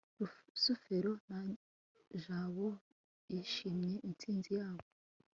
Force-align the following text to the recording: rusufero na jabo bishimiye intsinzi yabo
rusufero 0.19 1.11
na 1.27 1.39
jabo 2.23 2.67
bishimiye 3.29 3.97
intsinzi 4.07 4.49
yabo 4.59 4.85